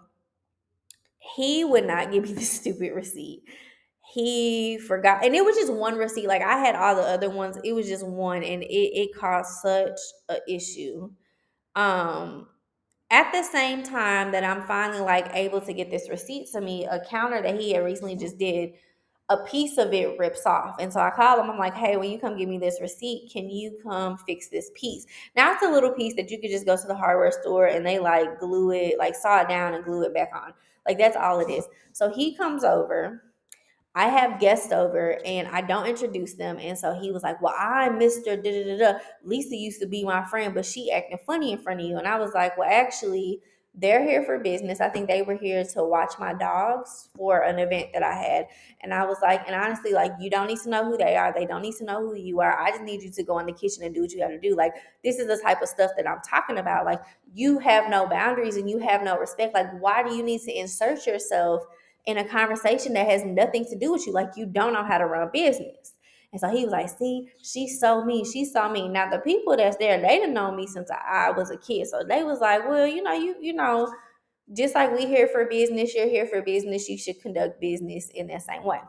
[1.19, 3.43] he would not give me the stupid receipt.
[4.13, 6.27] He forgot, and it was just one receipt.
[6.27, 9.61] Like I had all the other ones, it was just one, and it, it caused
[9.61, 11.11] such a issue.
[11.77, 12.47] Um,
[13.11, 16.85] at the same time that I'm finally like able to get this receipt to me,
[16.85, 18.71] a counter that he had recently just did
[19.29, 20.75] a piece of it rips off.
[20.79, 23.29] And so I call him, I'm like, hey, when you come give me this receipt,
[23.31, 25.05] can you come fix this piece?
[25.35, 27.85] Now it's a little piece that you could just go to the hardware store and
[27.85, 30.53] they like glue it, like saw it down and glue it back on.
[30.87, 31.65] Like that's all it is.
[31.93, 33.23] So he comes over.
[33.93, 36.57] I have guests over and I don't introduce them.
[36.59, 38.41] And so he was like, Well, I'm Mr.
[38.41, 38.99] Da da da.
[39.23, 41.97] Lisa used to be my friend, but she acting funny in front of you.
[41.97, 43.41] And I was like, Well, actually,
[43.73, 44.81] they're here for business.
[44.81, 48.47] I think they were here to watch my dogs for an event that I had.
[48.81, 51.33] And I was like, and honestly, like, you don't need to know who they are.
[51.33, 52.59] They don't need to know who you are.
[52.59, 54.39] I just need you to go in the kitchen and do what you got to
[54.39, 54.57] do.
[54.57, 54.73] Like,
[55.05, 56.85] this is the type of stuff that I'm talking about.
[56.85, 57.01] Like,
[57.33, 59.53] you have no boundaries and you have no respect.
[59.53, 61.63] Like, why do you need to insert yourself
[62.05, 64.13] in a conversation that has nothing to do with you?
[64.13, 65.93] Like, you don't know how to run business.
[66.31, 68.23] And so he was like, see, she saw me.
[68.23, 68.87] She saw me.
[68.87, 71.87] Now the people that's there, they didn't know me since I was a kid.
[71.87, 73.93] So they was like, well, you know, you, you know,
[74.53, 78.27] just like we here for business, you're here for business, you should conduct business in
[78.27, 78.79] that same way.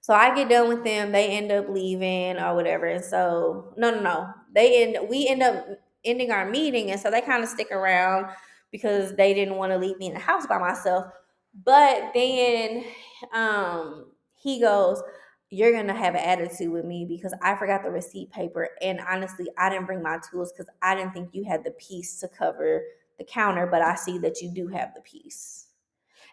[0.00, 2.86] So I get done with them, they end up leaving or whatever.
[2.86, 4.28] And so no, no, no.
[4.54, 5.66] They end we end up
[6.04, 6.90] ending our meeting.
[6.90, 8.26] And so they kind of stick around
[8.70, 11.06] because they didn't want to leave me in the house by myself.
[11.54, 12.84] But then
[13.32, 15.02] um he goes,
[15.50, 18.70] you're gonna have an attitude with me because I forgot the receipt paper.
[18.80, 22.20] And honestly, I didn't bring my tools because I didn't think you had the piece
[22.20, 22.82] to cover
[23.18, 25.66] the counter, but I see that you do have the piece.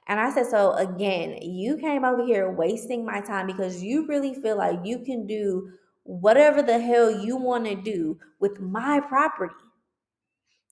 [0.08, 4.34] And I said, So again, you came over here wasting my time because you really
[4.36, 5.71] feel like you can do
[6.04, 9.56] whatever the hell you want to do with my property.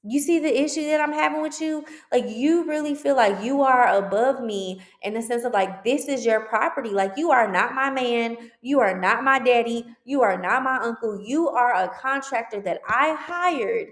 [0.06, 1.86] You see the issue that I'm having with you?
[2.12, 6.10] Like, you really feel like you are above me in the sense of like, this
[6.10, 6.90] is your property.
[6.90, 8.36] Like, you are not my man.
[8.62, 9.86] You are not my daddy.
[10.04, 11.22] You are not my uncle.
[11.22, 13.90] You are a contractor that I hired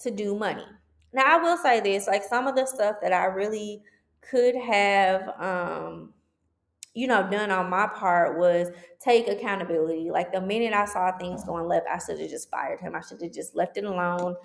[0.00, 0.66] to do money.
[1.14, 3.82] Now, I will say this like, some of the stuff that I really
[4.20, 6.12] could have, um,
[6.92, 8.68] you know, done on my part was
[9.00, 10.10] take accountability.
[10.10, 12.94] Like, the minute I saw things going left, I should have just fired him.
[12.94, 14.36] I should have just left it alone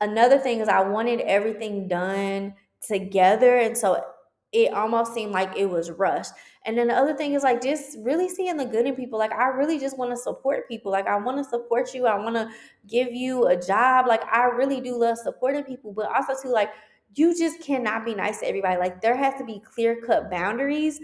[0.00, 2.54] another thing is I wanted everything done
[2.86, 3.58] together.
[3.58, 4.02] And so
[4.52, 6.32] it almost seemed like it was rushed.
[6.64, 9.18] And then the other thing is like just really seeing the good in people.
[9.18, 10.92] Like I really just want to support people.
[10.92, 12.06] Like I want to support you.
[12.06, 12.48] I want to
[12.86, 14.06] give you a job.
[14.06, 16.70] Like I really do love supporting people, but also too like
[17.14, 18.78] you just cannot be nice to everybody.
[18.78, 21.00] Like there has to be clear cut boundaries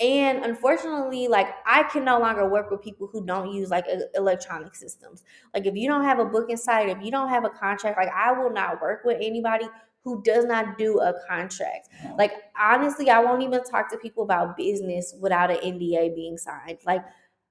[0.00, 3.84] and unfortunately, like I can no longer work with people who don't use like
[4.14, 5.22] electronic systems.
[5.54, 8.08] Like if you don't have a booking site, if you don't have a contract, like
[8.14, 9.66] I will not work with anybody
[10.02, 11.88] who does not do a contract.
[12.16, 16.78] Like honestly, I won't even talk to people about business without an NDA being signed.
[16.86, 17.04] Like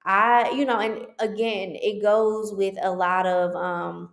[0.04, 4.10] I, you know, and again, it goes with a lot of um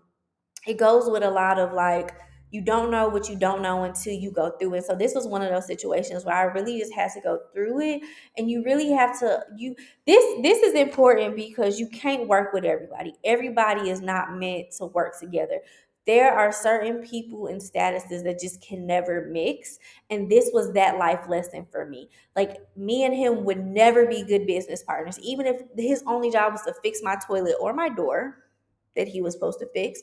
[0.67, 2.13] it goes with a lot of like
[2.51, 4.85] you don't know what you don't know until you go through it.
[4.85, 7.81] So this was one of those situations where I really just had to go through
[7.81, 8.03] it
[8.37, 9.75] and you really have to you
[10.07, 13.15] this this is important because you can't work with everybody.
[13.25, 15.61] Everybody is not meant to work together.
[16.07, 19.79] There are certain people and statuses that just can never mix.
[20.09, 22.09] And this was that life lesson for me.
[22.37, 26.53] Like, me and him would never be good business partners, even if his only job
[26.53, 28.45] was to fix my toilet or my door
[28.95, 30.01] that he was supposed to fix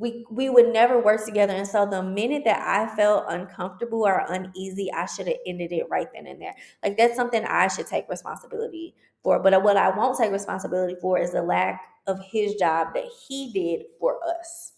[0.00, 1.52] we we would never work together.
[1.52, 5.84] And so the minute that i felt uncomfortable or uneasy i should have ended it
[5.90, 6.54] right then and there.
[6.82, 9.38] Like that's something i should take responsibility for.
[9.38, 13.52] But what i won't take responsibility for is the lack of his job that he
[13.52, 14.72] did for us.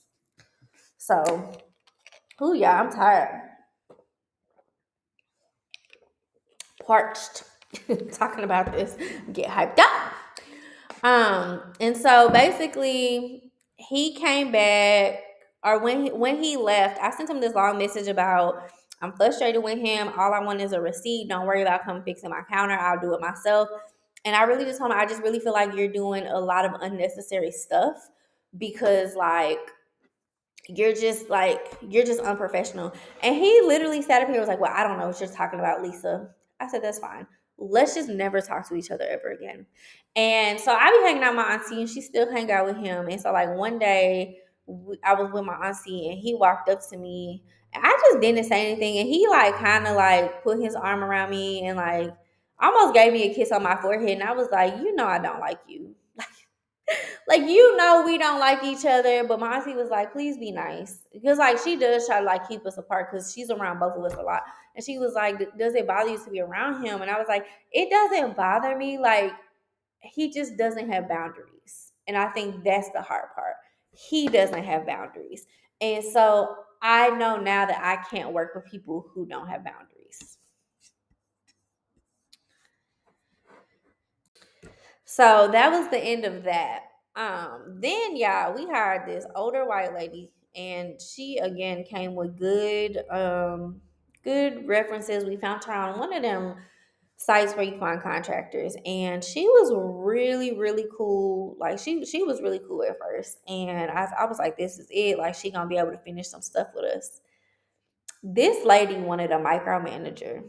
[0.99, 1.53] So
[2.41, 3.43] oh yeah i'm tired.
[6.85, 7.45] Parched.
[8.13, 8.97] Talking about this
[9.33, 11.05] get hyped up.
[11.05, 13.52] Um and so basically
[13.88, 15.21] he came back,
[15.64, 18.71] or when he, when he left, I sent him this long message about
[19.03, 20.09] I'm frustrated with him.
[20.16, 21.29] All I want is a receipt.
[21.29, 22.75] Don't worry about coming fixing my counter.
[22.79, 23.68] I'll do it myself.
[24.25, 26.64] And I really just told him I just really feel like you're doing a lot
[26.64, 27.97] of unnecessary stuff
[28.57, 29.59] because like
[30.68, 32.92] you're just like you're just unprofessional.
[33.23, 35.29] And he literally sat up here and was like, Well, I don't know what you're
[35.29, 36.29] talking about, Lisa.
[36.61, 37.27] I said, That's fine.
[37.70, 39.66] Let's just never talk to each other ever again.
[40.16, 42.77] And so I be hanging out with my auntie, and she still hang out with
[42.77, 43.09] him.
[43.09, 44.38] And so like one day,
[45.05, 47.42] I was with my auntie, and he walked up to me,
[47.75, 51.31] I just didn't say anything, and he like kind of like put his arm around
[51.31, 52.14] me and like
[52.61, 55.18] almost gave me a kiss on my forehead, and I was like, you know, I
[55.18, 55.94] don't like you.
[57.29, 60.51] like you know we don't like each other but my auntie was like please be
[60.51, 63.96] nice because like she does try to like keep us apart because she's around both
[63.96, 64.42] of us a lot
[64.75, 67.29] and she was like does it bother you to be around him and i was
[67.29, 69.33] like it doesn't bother me like
[70.03, 71.93] he just doesn't have boundaries.
[72.07, 73.55] And I think that's the hard part.
[73.93, 75.47] He doesn't have boundaries.
[75.81, 80.39] And so I know now that I can't work with people who don't have boundaries.
[85.05, 86.85] So that was the end of that.
[87.15, 92.99] Um, then yeah, we hired this older white lady, and she again came with good
[93.11, 93.83] um
[94.25, 95.25] good references.
[95.25, 96.57] We found her on one of them
[97.17, 101.57] sites where you find contractors and she was really really cool.
[101.59, 104.89] Like she she was really cool at first and I, I was like this is
[104.91, 105.19] it.
[105.19, 107.21] Like she gonna be able to finish some stuff with us.
[108.23, 110.43] This lady wanted a micromanager.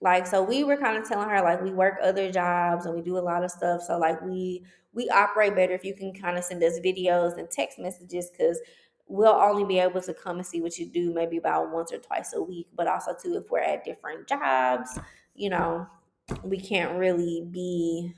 [0.00, 3.02] Like so we were kind of telling her like we work other jobs and we
[3.02, 3.82] do a lot of stuff.
[3.82, 7.50] So like we we operate better if you can kind of send us videos and
[7.50, 8.60] text messages because
[9.08, 11.98] we'll only be able to come and see what you do maybe about once or
[11.98, 14.98] twice a week but also too if we're at different jobs
[15.34, 15.86] you know
[16.42, 18.14] we can't really be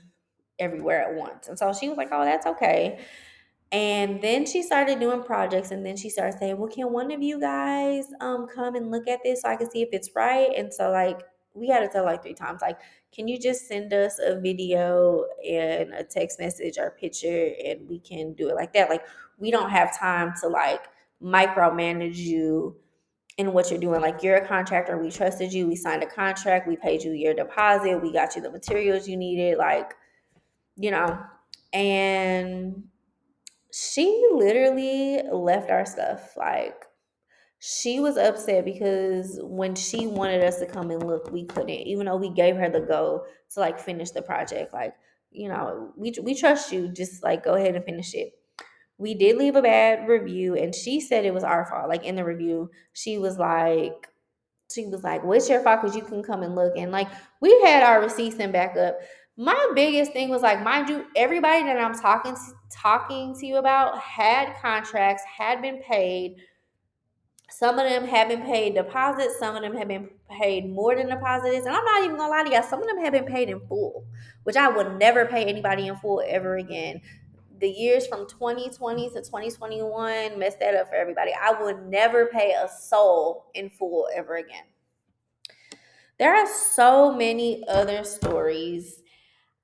[0.59, 1.47] everywhere at once.
[1.47, 2.99] And so she was like, Oh, that's okay.
[3.73, 7.21] And then she started doing projects and then she started saying, Well, can one of
[7.21, 10.49] you guys um come and look at this so I can see if it's right?
[10.55, 11.21] And so like
[11.53, 12.79] we had to tell like three times, like,
[13.13, 17.99] can you just send us a video and a text message or picture and we
[17.99, 18.89] can do it like that?
[18.89, 19.03] Like
[19.37, 20.81] we don't have time to like
[21.21, 22.77] micromanage you
[23.37, 24.01] in what you're doing.
[24.01, 27.33] Like you're a contractor, we trusted you, we signed a contract, we paid you your
[27.33, 29.93] deposit, we got you the materials you needed, like,
[30.75, 31.19] you know,
[31.73, 32.83] and
[33.73, 36.35] she literally left our stuff.
[36.37, 36.85] Like
[37.63, 42.07] she was upset because when she wanted us to come and look, we couldn't, even
[42.07, 44.73] though we gave her the go to like finish the project.
[44.73, 44.95] Like,
[45.29, 48.33] you know, we we trust you, just like go ahead and finish it.
[48.97, 51.87] We did leave a bad review and she said it was our fault.
[51.87, 54.09] Like in the review she was like
[54.73, 56.73] she was like what's your fault because you can come and look.
[56.75, 57.09] And like
[57.41, 58.97] we had our receipts and backup.
[59.37, 63.57] My biggest thing was like mind you everybody that i'm talking to, talking to you
[63.57, 66.35] about had contracts had been paid
[67.51, 71.07] some of them have been paid deposits some of them have been paid more than
[71.07, 73.49] deposits and i'm not even gonna lie to y'all some of them have been paid
[73.49, 74.05] in full
[74.43, 77.01] which i would never pay anybody in full ever again
[77.61, 81.31] the years from 2020 to 2021 messed that up for everybody.
[81.31, 84.63] I would never pay a soul in full ever again.
[86.17, 89.00] There are so many other stories,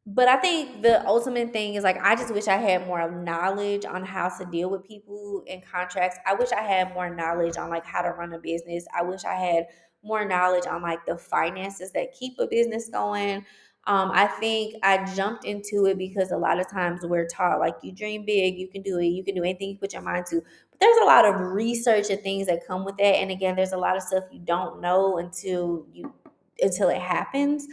[0.10, 3.84] but I think the ultimate thing is like I just wish I had more knowledge
[3.84, 6.18] on how to deal with people in contracts.
[6.26, 8.86] I wish I had more knowledge on like how to run a business.
[8.97, 9.66] I wish I had
[10.01, 13.45] more knowledge on like the finances that keep a business going.
[13.86, 17.76] Um, I think I jumped into it because a lot of times we're taught like
[17.84, 20.26] you dream big, you can do it, you can do anything you put your mind
[20.28, 20.41] to.
[20.72, 23.16] But there's a lot of research and things that come with that.
[23.16, 26.14] And again, there's a lot of stuff you don't know until you
[26.62, 27.68] until it happens.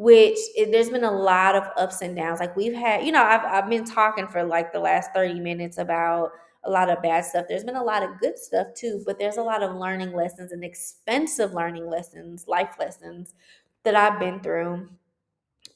[0.00, 2.40] Which it, there's been a lot of ups and downs.
[2.40, 5.76] Like we've had, you know, I've, I've been talking for like the last 30 minutes
[5.76, 6.30] about
[6.64, 7.44] a lot of bad stuff.
[7.46, 10.52] There's been a lot of good stuff too, but there's a lot of learning lessons
[10.52, 13.34] and expensive learning lessons, life lessons
[13.82, 14.88] that I've been through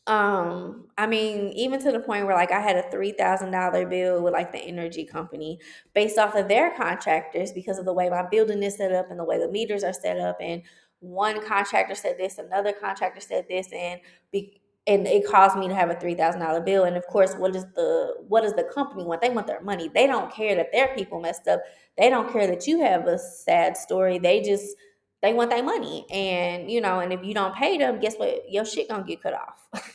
[0.06, 3.86] um, I mean, even to the point where like I had a three thousand dollar
[3.86, 5.58] bill with like the energy company
[5.94, 9.18] based off of their contractors because of the way my building is set up and
[9.18, 10.36] the way the meters are set up.
[10.40, 10.62] And
[11.04, 14.00] one contractor said this, another contractor said this, and
[14.32, 16.84] be, and it caused me to have a three thousand dollar bill.
[16.84, 19.20] And of course, what is the what does the company want?
[19.20, 19.88] They want their money.
[19.88, 21.60] They don't care that their people messed up.
[21.96, 24.18] They don't care that you have a sad story.
[24.18, 24.76] They just
[25.22, 26.06] they want their money.
[26.10, 28.50] And you know, and if you don't pay them, guess what?
[28.50, 29.84] Your shit gonna get cut off.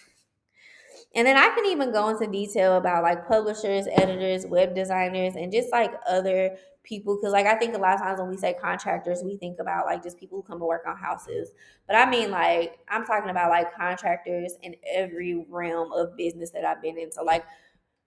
[1.16, 5.52] And then I can even go into detail about like publishers, editors, web designers, and
[5.52, 6.56] just like other
[6.90, 7.16] people.
[7.18, 9.86] Cause like I think a lot of times when we say contractors, we think about
[9.86, 11.52] like just people who come to work on houses.
[11.88, 16.66] But I mean like I'm talking about like contractors in every realm of business that
[16.66, 17.12] I've been in.
[17.12, 17.46] So like,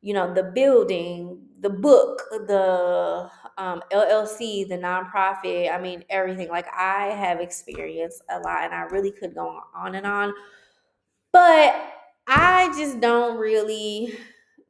[0.02, 5.72] you know, the building, the book, the um, LLC, the nonprofit.
[5.72, 6.48] I mean, everything.
[6.48, 10.32] Like I have experienced a lot, and I really could go on and on.
[11.32, 11.74] But
[12.26, 14.14] I just don't really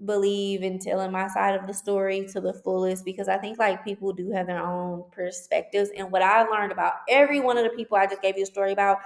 [0.04, 3.84] believe in telling my side of the story to the fullest because I think like
[3.84, 5.90] people do have their own perspectives.
[5.96, 8.46] And what I learned about every one of the people I just gave you a
[8.46, 8.98] story about,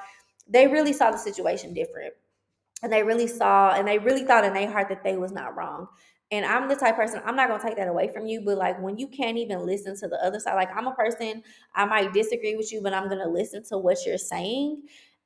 [0.49, 2.15] they really saw the situation different.
[2.83, 5.57] And they really saw and they really thought in their heart that they was not
[5.57, 5.89] wrong.
[6.31, 8.81] And I'm the type person, I'm not gonna take that away from you, but like
[8.81, 11.43] when you can't even listen to the other side, like I'm a person,
[11.75, 14.83] I might disagree with you, but I'm gonna listen to what you're saying.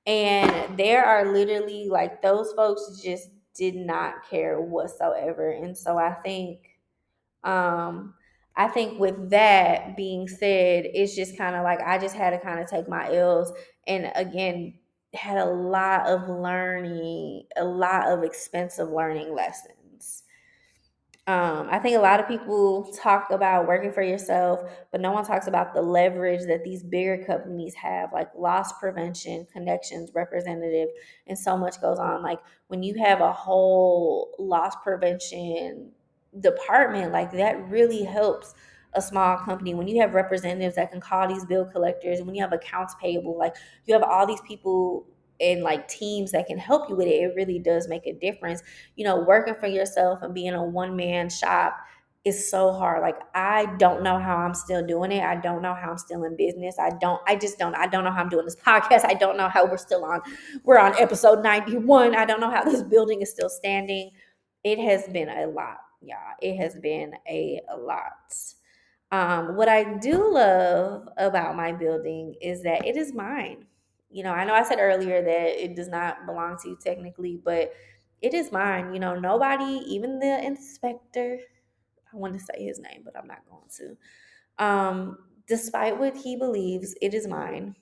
[0.06, 5.50] And there are literally like those folks just did not care whatsoever.
[5.50, 6.60] And so I think
[7.44, 8.14] um
[8.56, 12.38] I think with that being said, it's just kind of like I just had to
[12.40, 13.52] kind of take my L's
[13.86, 14.74] and again
[15.14, 19.74] had a lot of learning, a lot of expensive learning lessons.
[21.26, 24.60] Um, I think a lot of people talk about working for yourself,
[24.90, 29.46] but no one talks about the leverage that these bigger companies have, like loss prevention,
[29.52, 30.88] connections, representative,
[31.28, 32.22] and so much goes on.
[32.22, 35.92] Like when you have a whole loss prevention
[36.40, 38.54] department, like that really helps
[38.94, 39.74] a small company.
[39.74, 42.96] When you have representatives that can call these bill collectors, and when you have accounts
[43.00, 43.54] payable, like
[43.84, 45.06] you have all these people
[45.40, 48.62] and like teams that can help you with it, it really does make a difference.
[48.96, 51.76] You know, working for yourself and being a one man shop
[52.24, 53.00] is so hard.
[53.00, 55.22] Like I don't know how I'm still doing it.
[55.22, 56.78] I don't know how I'm still in business.
[56.78, 59.04] I don't I just don't I don't know how I'm doing this podcast.
[59.06, 60.20] I don't know how we're still on
[60.64, 62.14] we're on episode 91.
[62.14, 64.10] I don't know how this building is still standing.
[64.64, 65.78] It has been a lot.
[66.02, 68.34] Yeah, it has been a lot.
[69.12, 73.66] Um, what I do love about my building is that it is mine
[74.10, 77.40] you know, I know I said earlier that it does not belong to you technically,
[77.44, 77.72] but
[78.20, 78.92] it is mine.
[78.92, 81.38] You know, nobody, even the inspector,
[82.12, 84.64] I want to say his name, but I'm not going to.
[84.64, 87.76] Um, despite what he believes, it is mine.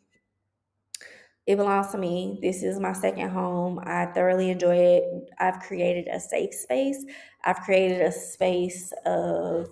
[1.47, 2.39] It belongs to me.
[2.43, 3.81] This is my second home.
[3.83, 5.05] I thoroughly enjoy it.
[5.39, 7.03] I've created a safe space.
[7.45, 9.69] I've created a space of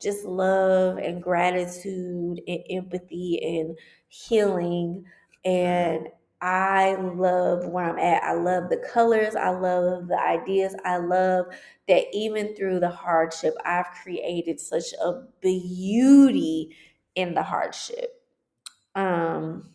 [0.00, 3.78] just love and gratitude and empathy and
[4.08, 5.04] healing
[5.44, 6.08] and
[6.42, 8.22] I love where I'm at.
[8.22, 9.36] I love the colors.
[9.36, 10.74] I love the ideas.
[10.84, 11.46] I love
[11.88, 16.76] that even through the hardship, I've created such a beauty
[17.14, 18.22] in the hardship.
[18.94, 19.70] Um,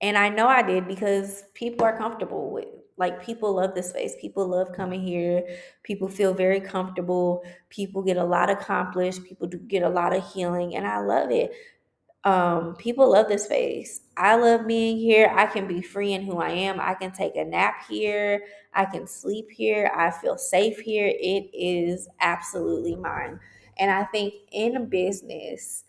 [0.00, 2.66] and I know I did because people are comfortable with
[2.98, 4.14] like people love this space.
[4.20, 5.44] People love coming here.
[5.82, 7.42] People feel very comfortable.
[7.70, 9.24] People get a lot accomplished.
[9.24, 11.52] People do get a lot of healing, and I love it
[12.24, 14.00] um, people love this space.
[14.16, 15.32] I love being here.
[15.34, 16.80] I can be free in who I am.
[16.80, 18.44] I can take a nap here.
[18.74, 19.90] I can sleep here.
[19.94, 21.08] I feel safe here.
[21.08, 23.40] It is absolutely mine.
[23.78, 25.84] And I think in a business,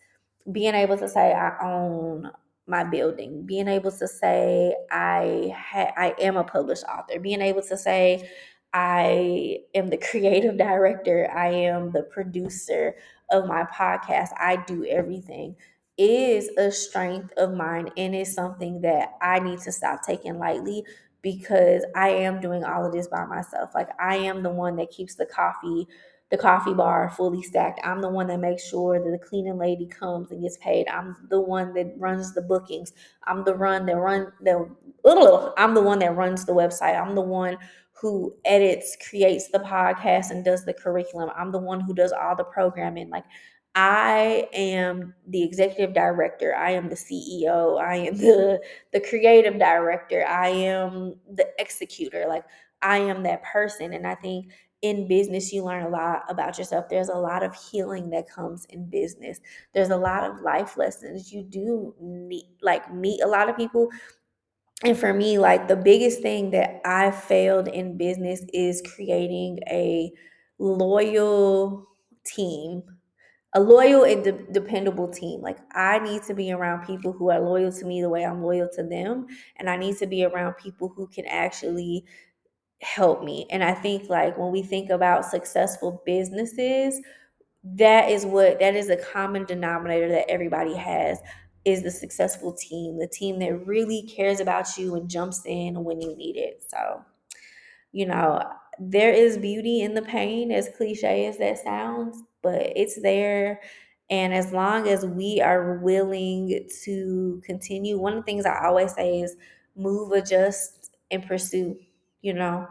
[0.52, 2.30] being able to say I own
[2.66, 7.62] my building, being able to say I ha- I am a published author, being able
[7.62, 8.30] to say
[8.74, 12.94] I am the creative director, I am the producer
[13.30, 15.56] of my podcast, I do everything
[15.98, 20.84] is a strength of mine and is something that I need to stop taking lightly
[21.22, 23.70] because I am doing all of this by myself.
[23.74, 25.88] Like I am the one that keeps the coffee,
[26.30, 27.80] the coffee bar fully stacked.
[27.82, 30.86] I'm the one that makes sure that the cleaning lady comes and gets paid.
[30.88, 32.92] I'm the one that runs the bookings.
[33.24, 37.00] I'm the run that run the I'm the one that runs the website.
[37.00, 37.58] I'm the one
[38.00, 41.30] who edits, creates the podcast and does the curriculum.
[41.36, 43.10] I'm the one who does all the programming.
[43.10, 43.24] Like
[43.80, 46.52] I am the executive director.
[46.52, 47.80] I am the CEO.
[47.80, 48.60] I am the
[48.92, 50.26] the creative director.
[50.26, 52.26] I am the executor.
[52.28, 52.44] Like
[52.82, 53.92] I am that person.
[53.92, 54.46] And I think
[54.82, 56.88] in business, you learn a lot about yourself.
[56.88, 59.38] There's a lot of healing that comes in business.
[59.74, 61.32] There's a lot of life lessons.
[61.32, 63.90] You do meet like meet a lot of people.
[64.82, 70.10] And for me, like the biggest thing that I failed in business is creating a
[70.58, 71.86] loyal
[72.24, 72.82] team
[73.54, 75.40] a loyal and de- dependable team.
[75.40, 78.42] Like I need to be around people who are loyal to me the way I'm
[78.42, 79.26] loyal to them,
[79.56, 82.04] and I need to be around people who can actually
[82.80, 83.46] help me.
[83.50, 87.00] And I think like when we think about successful businesses,
[87.64, 91.18] that is what that is a common denominator that everybody has
[91.64, 96.00] is the successful team, the team that really cares about you and jumps in when
[96.00, 96.64] you need it.
[96.68, 97.04] So,
[97.92, 98.42] you know,
[98.78, 103.60] there is beauty in the pain, as cliche as that sounds but it's there.
[104.10, 108.94] And as long as we are willing to continue, one of the things I always
[108.94, 109.36] say is
[109.76, 111.76] move, adjust, and pursue.
[112.22, 112.66] You know,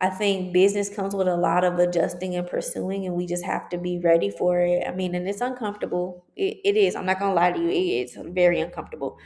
[0.00, 3.68] I think business comes with a lot of adjusting and pursuing, and we just have
[3.70, 4.84] to be ready for it.
[4.86, 6.24] I mean, and it's uncomfortable.
[6.36, 6.94] it, it is.
[6.94, 9.16] I'm not going to lie to you, it's very uncomfortable.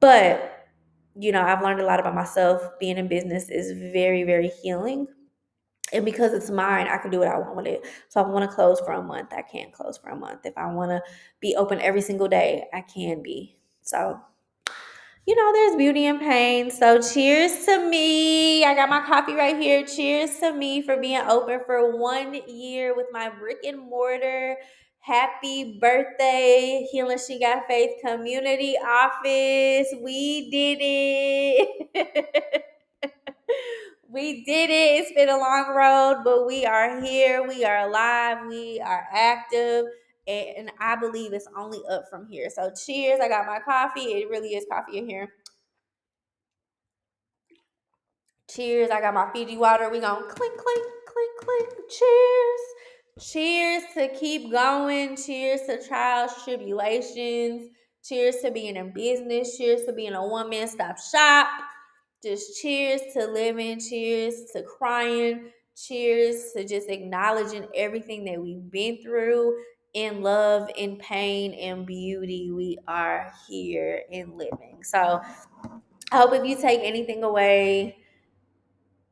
[0.00, 0.68] But,
[1.14, 2.60] you know, I've learned a lot about myself.
[2.80, 5.06] Being in business is very, very healing
[5.92, 7.86] and because it's mine, I can do what I want with it.
[8.08, 10.40] So if I want to close for a month, I can close for a month.
[10.44, 11.02] If I want to
[11.40, 13.56] be open every single day, I can be.
[13.82, 14.18] So,
[15.26, 16.70] you know, there's beauty in pain.
[16.70, 18.64] So cheers to me.
[18.64, 19.84] I got my coffee right here.
[19.86, 24.56] Cheers to me for being open for one year with my brick and mortar.
[24.98, 29.88] Happy birthday, Healing She Got Faith Community Office.
[30.00, 32.64] We did it.
[34.12, 35.00] we did it.
[35.00, 37.46] It's been a long road, but we are here.
[37.46, 38.38] We are alive.
[38.48, 39.86] We are active.
[40.26, 42.50] And I believe it's only up from here.
[42.50, 43.20] So cheers.
[43.20, 44.12] I got my coffee.
[44.12, 45.28] It really is coffee in here.
[48.50, 48.90] Cheers.
[48.90, 49.88] I got my Fiji water.
[49.88, 51.68] We gonna clink, clink, clink, clink.
[51.90, 52.60] Cheers.
[53.20, 55.16] Cheers to keep going.
[55.16, 57.70] Cheers to trials, tribulations.
[58.04, 59.56] Cheers to being in business.
[59.56, 61.48] Cheers to being a one man stop shop.
[62.22, 69.02] Just cheers to living, cheers to crying, cheers to just acknowledging everything that we've been
[69.02, 69.56] through
[69.94, 72.50] in love, in pain, in beauty.
[72.52, 74.84] We are here in living.
[74.84, 75.20] So
[76.12, 77.98] I hope if you take anything away,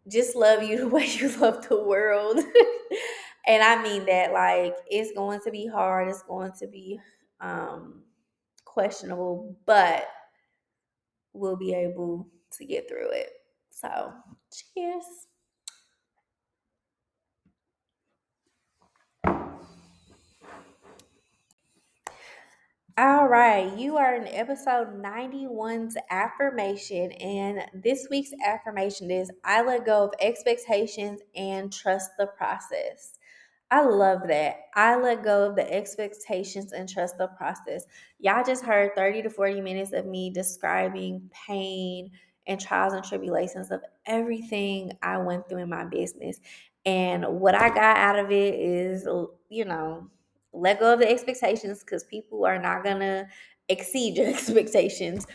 [0.09, 2.39] just love you the way you love the world.
[3.47, 7.01] and I mean that like it's going to be hard, it's going to be
[7.41, 8.03] um
[8.65, 10.07] questionable, but
[11.33, 12.29] we'll be able
[12.59, 13.31] to get through it.
[13.71, 14.13] So,
[14.53, 15.05] cheers.
[22.99, 29.87] All right, you are in episode 91's affirmation, and this week's affirmation is I let
[29.87, 33.17] go of expectations and trust the process.
[33.71, 34.57] I love that.
[34.75, 37.87] I let go of the expectations and trust the process.
[38.19, 42.11] Y'all just heard 30 to 40 minutes of me describing pain,
[42.47, 46.41] and trials and tribulations of everything I went through in my business.
[46.87, 49.07] And what I got out of it is,
[49.49, 50.09] you know,
[50.53, 53.27] let go of the expectations because people are not going to
[53.69, 55.27] exceed your expectations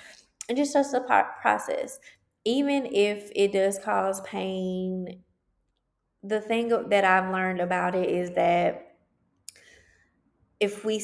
[0.49, 1.01] and just trust the
[1.41, 1.99] process.
[2.43, 5.24] Even if it does cause pain,
[6.24, 8.95] the thing that I've learned about it is that
[10.60, 10.99] if we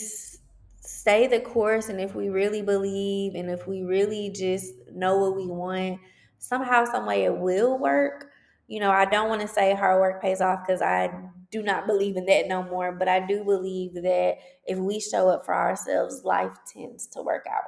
[0.82, 5.36] stay the course and if we really believe and if we really just know what
[5.36, 6.00] we want
[6.40, 8.28] somehow some way it will work.
[8.68, 11.12] You know i don't want to say hard work pays off because i
[11.52, 15.28] do not believe in that no more but i do believe that if we show
[15.28, 17.66] up for ourselves life tends to work out.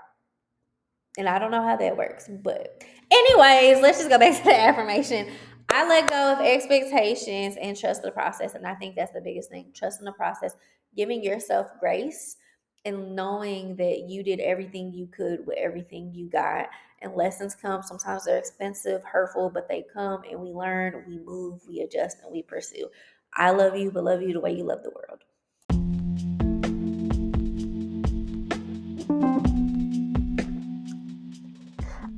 [1.18, 4.60] And i don't know how that works but anyways let's just go back to the
[4.60, 5.30] affirmation.
[5.70, 9.50] I let go of expectations and trust the process and i think that's the biggest
[9.50, 10.56] thing trusting the process
[10.96, 12.38] giving yourself grace
[12.86, 16.70] and knowing that you did everything you could with everything you got.
[17.02, 17.82] And lessons come.
[17.82, 22.32] Sometimes they're expensive, hurtful, but they come and we learn, we move, we adjust, and
[22.32, 22.90] we pursue.
[23.34, 25.20] I love you, but love you the way you love the world.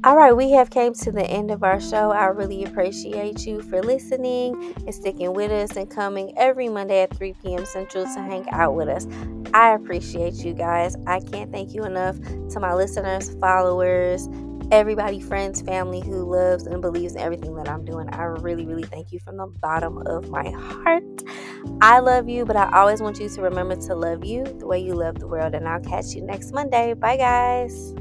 [0.05, 2.11] All right, we have came to the end of our show.
[2.11, 7.17] I really appreciate you for listening and sticking with us and coming every Monday at
[7.17, 7.65] 3 p.m.
[7.65, 9.07] Central to hang out with us.
[9.55, 10.95] I appreciate you guys.
[11.07, 14.29] I can't thank you enough to my listeners, followers,
[14.69, 18.07] everybody, friends, family who loves and believes in everything that I'm doing.
[18.13, 21.23] I really, really thank you from the bottom of my heart.
[21.81, 24.77] I love you, but I always want you to remember to love you the way
[24.77, 25.55] you love the world.
[25.55, 26.93] And I'll catch you next Monday.
[26.93, 27.95] Bye, guys.